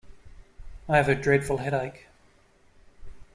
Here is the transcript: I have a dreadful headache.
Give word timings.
I 0.89 0.97
have 0.97 1.09
a 1.09 1.13
dreadful 1.13 1.57
headache. 1.57 2.07